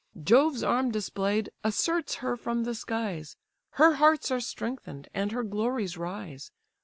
[0.19, 3.37] Jove's arm display'd asserts her from the skies!
[3.73, 6.49] Her hearts are strengthen'd, and her glories rise.